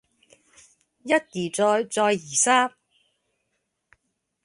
[1.03, 2.73] 一而再再而三